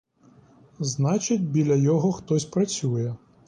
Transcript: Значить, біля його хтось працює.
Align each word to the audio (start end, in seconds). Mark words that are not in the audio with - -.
Значить, 0.79 1.43
біля 1.49 1.75
його 1.75 2.11
хтось 2.11 2.45
працює. 2.45 3.15